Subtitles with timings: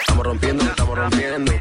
[0.00, 1.52] Estamos rompiendo, estamos rompiendo.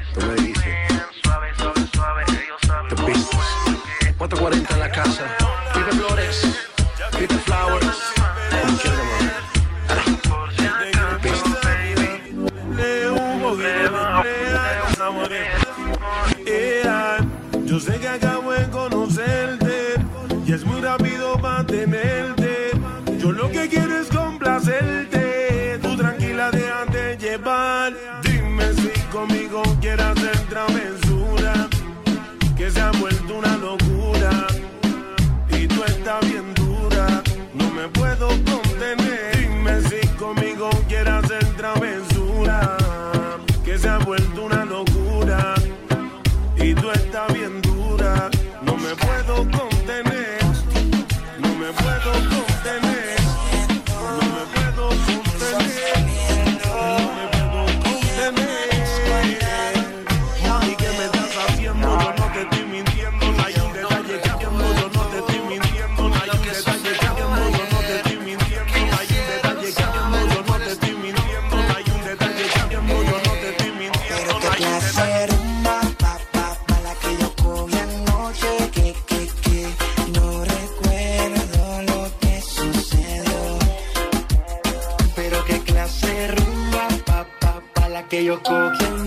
[88.23, 89.01] 横剣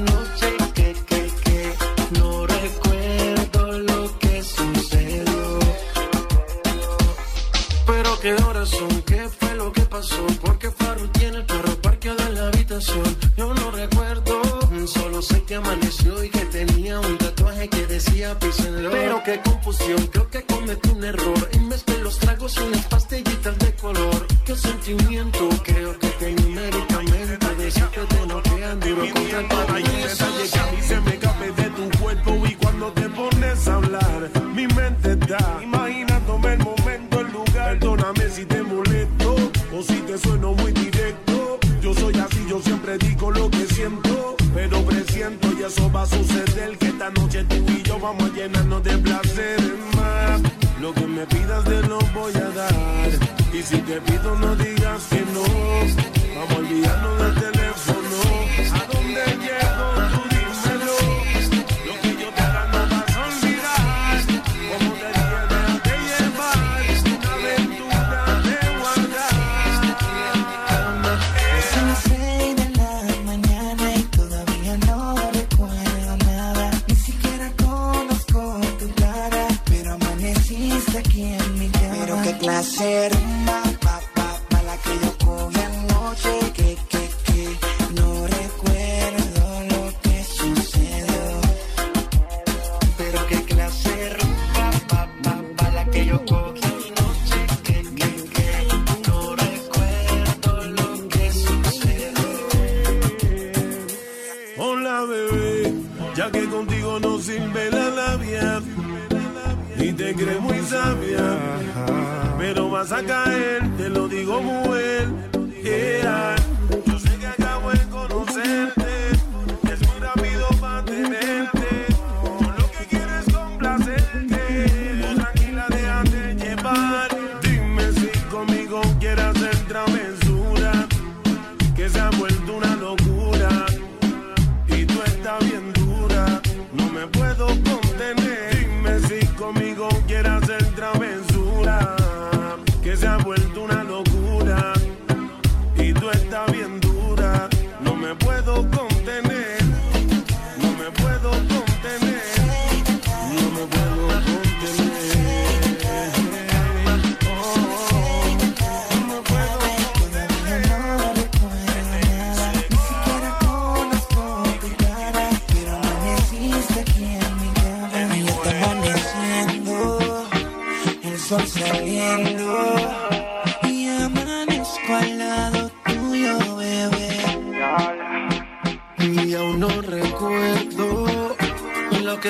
[82.62, 83.13] Pero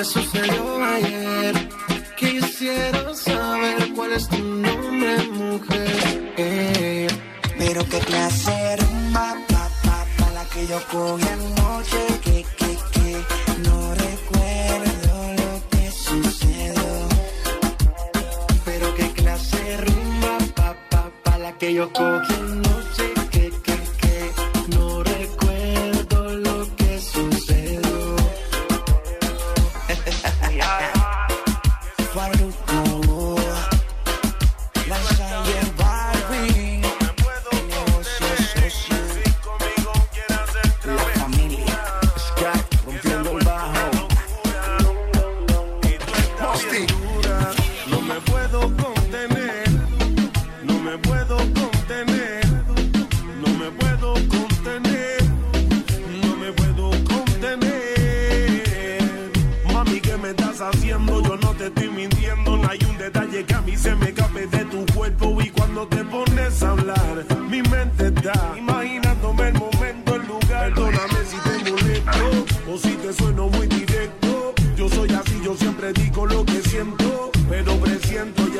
[0.05, 1.24] sucedió ayer.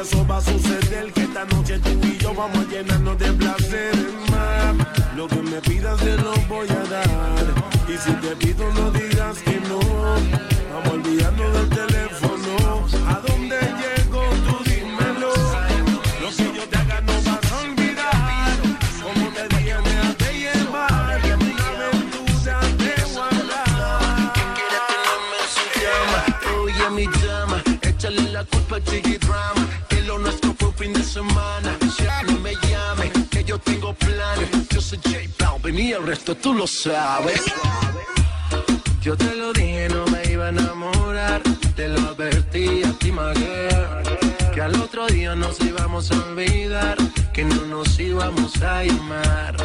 [0.06, 1.12] eso va a suceder.
[1.14, 3.05] Que esta noche tú y yo vamos a llenar
[36.26, 37.40] esto tú lo sabes.
[39.00, 41.44] Yo te lo dije, no me iba a enamorar.
[41.76, 46.98] Te lo advertí a ti, girl, Que al otro día nos íbamos a olvidar.
[47.32, 49.56] Que no nos íbamos a llamar.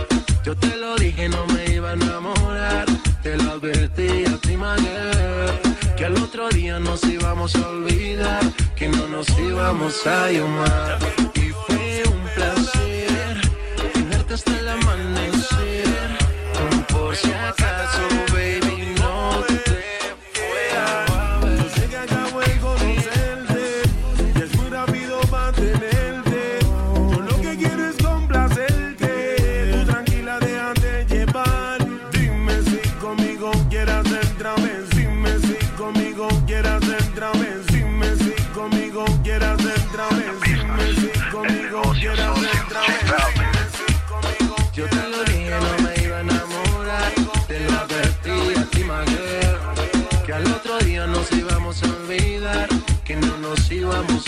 [0.45, 2.85] Yo te lo dije, no me iba a enamorar.
[3.23, 4.55] Te lo advertí a ti,
[4.85, 8.43] girl, Que al otro día nos íbamos a olvidar.
[8.77, 10.99] Que no nos íbamos a llamar.
[11.37, 13.41] Y fue un placer
[13.95, 15.80] tenerte hasta el amanecer.
[17.22, 18.30] she wants.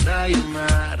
[0.03, 0.99] desayunar.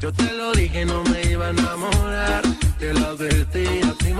[0.00, 2.42] Yo te lo dije, no me iba a enamorar.
[2.78, 4.12] Te lo advertí a ti,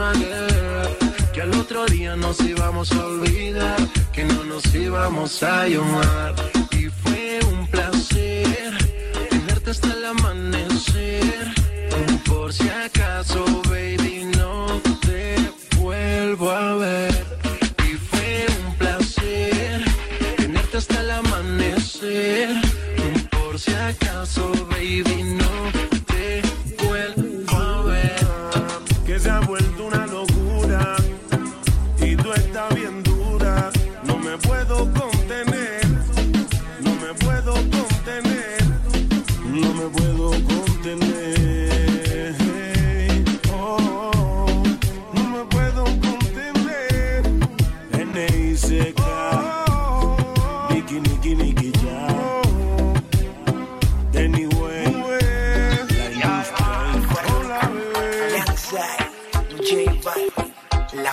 [1.33, 3.79] Que al otro día nos íbamos a olvidar.
[4.13, 6.35] Que no nos íbamos a llamar.
[6.73, 8.77] Y fue un placer
[9.31, 11.55] tenerte hasta el amanecer.
[12.27, 13.60] Por si acaso.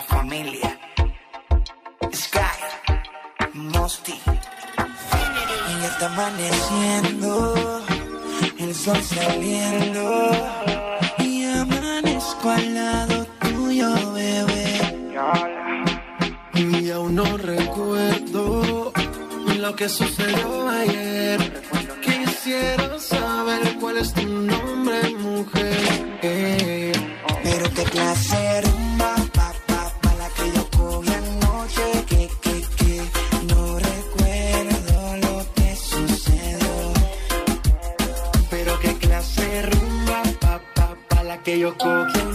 [0.08, 0.80] familia.
[2.14, 2.60] Sky,
[3.54, 4.14] Mosty.
[5.70, 7.82] Y ya está amaneciendo,
[8.60, 10.32] el sol saliendo.
[11.20, 14.68] Y amanezco al lado tuyo, bebé.
[16.54, 18.94] Y aún no recuerdo
[19.60, 21.40] lo que sucedió ayer.
[22.02, 24.57] Quisiera saber cuál es tu nombre
[41.58, 42.27] 横切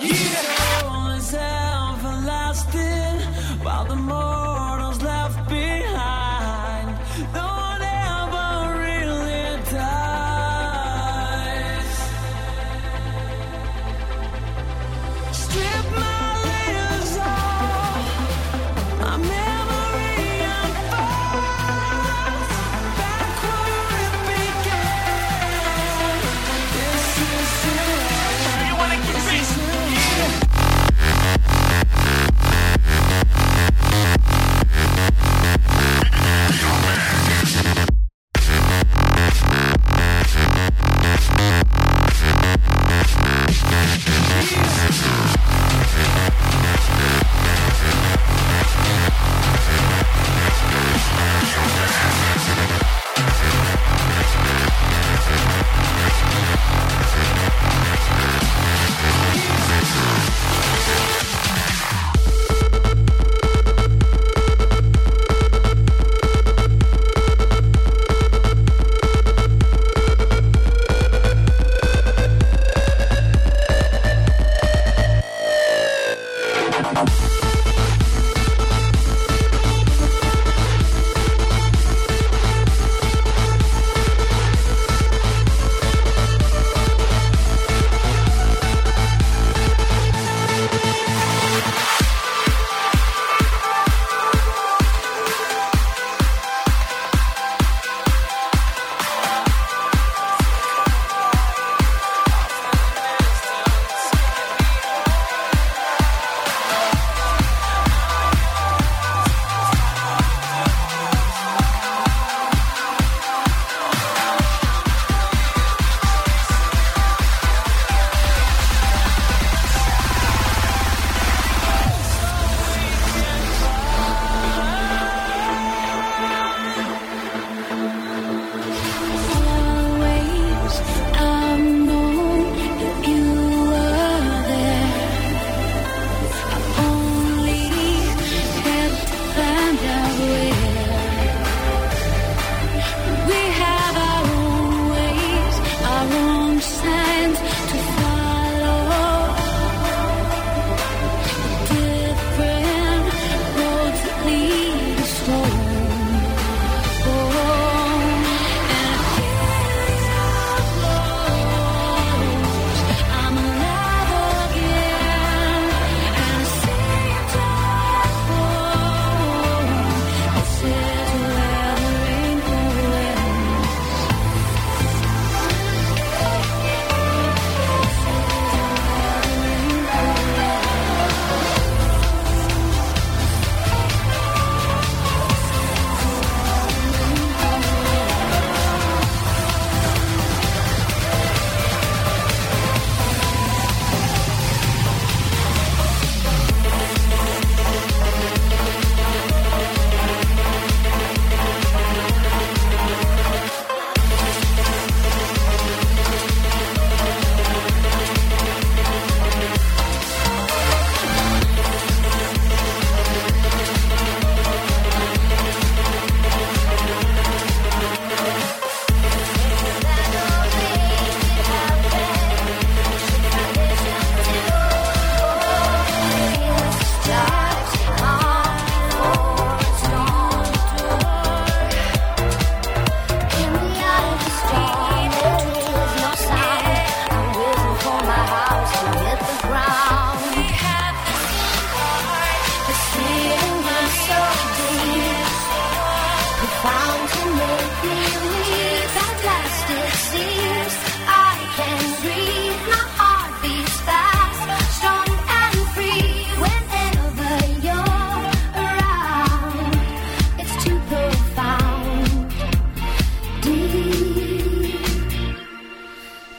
[0.00, 0.67] Yeah.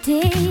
[0.10, 0.48] day.